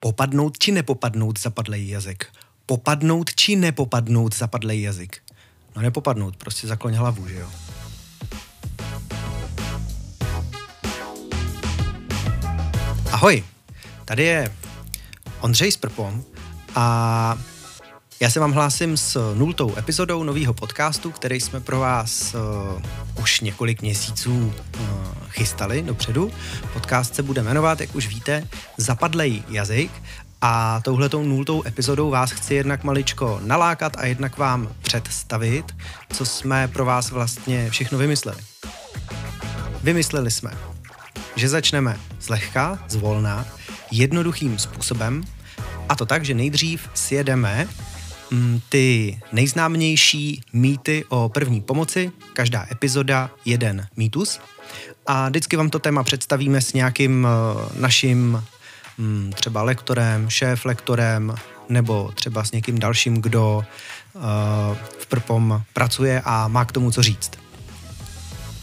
[0.00, 2.24] Popadnout či nepopadnout zapadlej jazyk?
[2.66, 5.22] Popadnout či nepopadnout zapadlej jazyk?
[5.76, 7.50] No nepopadnout, prostě zakloň hlavu, že jo?
[13.12, 13.44] Ahoj,
[14.04, 14.56] tady je
[15.40, 16.24] Ondřej Sprpom
[16.74, 17.38] a
[18.20, 23.40] já se vám hlásím s nultou epizodou nového podcastu, který jsme pro vás uh, už
[23.40, 24.84] několik měsíců uh,
[25.28, 26.32] chystali dopředu.
[26.72, 29.90] Podcast se bude jmenovat, jak už víte, Zapadlej jazyk
[30.40, 35.64] a touhletou nultou epizodou vás chci jednak maličko nalákat a jednak vám představit,
[36.12, 38.38] co jsme pro vás vlastně všechno vymysleli.
[39.82, 40.50] Vymysleli jsme,
[41.36, 43.46] že začneme zlehka, zvolna,
[43.90, 45.24] jednoduchým způsobem,
[45.88, 47.68] a to tak, že nejdřív sjedeme
[48.68, 54.40] ty nejznámější mýty o první pomoci, každá epizoda jeden mýtus.
[55.06, 58.44] A vždycky vám to téma představíme s nějakým uh, naším
[58.98, 61.34] um, třeba lektorem, šéf lektorem,
[61.68, 63.64] nebo třeba s někým dalším, kdo
[64.14, 64.22] uh,
[64.98, 67.39] v Prpom pracuje a má k tomu co říct.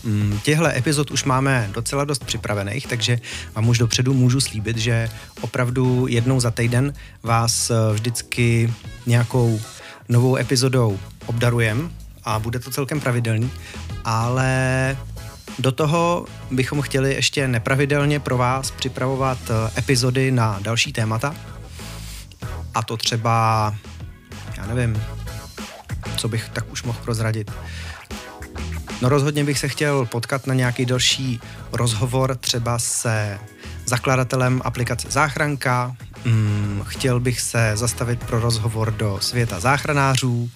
[0.07, 3.19] Mm, těhle epizod už máme docela dost připravených, takže
[3.55, 5.09] vám už dopředu můžu slíbit, že
[5.41, 8.73] opravdu jednou za týden vás eh, vždycky
[9.05, 9.61] nějakou
[10.09, 11.91] novou epizodou obdarujem
[12.23, 13.51] a bude to celkem pravidelný,
[14.05, 14.97] ale
[15.59, 21.35] do toho bychom chtěli ještě nepravidelně pro vás připravovat eh, epizody na další témata.
[22.73, 23.75] A to třeba,
[24.57, 25.03] já nevím,
[26.17, 27.51] co bych tak už mohl prozradit.
[29.01, 31.39] No rozhodně bych se chtěl potkat na nějaký další
[31.71, 33.39] rozhovor třeba se
[33.85, 35.95] zakladatelem aplikace Záchranka.
[36.25, 40.33] Hmm, chtěl bych se zastavit pro rozhovor do světa záchranářů.
[40.33, 40.49] Uh,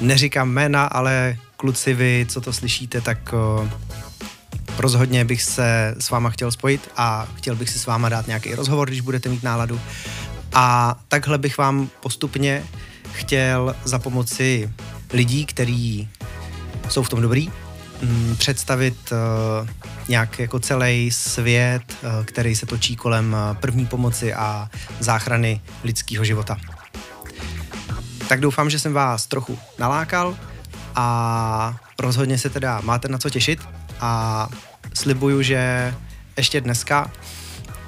[0.00, 3.68] neříkám jména, ale kluci vy, co to slyšíte, tak uh,
[4.78, 8.54] rozhodně bych se s váma chtěl spojit a chtěl bych si s váma dát nějaký
[8.54, 9.80] rozhovor, když budete mít náladu.
[10.52, 12.64] A takhle bych vám postupně
[13.12, 14.70] chtěl za pomoci
[15.12, 16.08] lidí, který
[16.92, 17.50] jsou v tom dobrý,
[18.02, 19.68] mm, představit uh,
[20.08, 24.68] nějak jako celý svět, uh, který se točí kolem uh, první pomoci a
[25.00, 26.56] záchrany lidského života.
[28.28, 30.36] Tak doufám, že jsem vás trochu nalákal
[30.94, 33.60] a rozhodně se teda máte na co těšit
[34.00, 34.48] a
[34.94, 35.94] slibuju, že
[36.36, 37.10] ještě dneska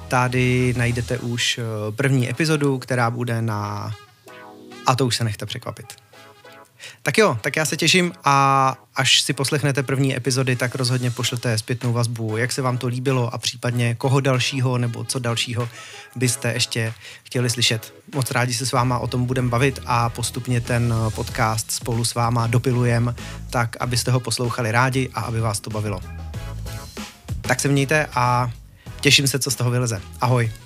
[0.07, 1.59] tady najdete už
[1.95, 3.91] první epizodu, která bude na...
[4.85, 6.04] A to už se nechte překvapit.
[7.05, 11.57] Tak jo, tak já se těším a až si poslechnete první epizody, tak rozhodně pošlete
[11.57, 15.69] zpětnou vazbu, jak se vám to líbilo a případně koho dalšího nebo co dalšího
[16.15, 17.93] byste ještě chtěli slyšet.
[18.15, 22.15] Moc rádi se s váma o tom budeme bavit a postupně ten podcast spolu s
[22.15, 23.15] váma dopilujem,
[23.49, 25.99] tak abyste ho poslouchali rádi a aby vás to bavilo.
[27.41, 28.51] Tak se mějte a
[29.01, 30.01] těším se, co z toho vyleze.
[30.21, 30.64] Ahoj.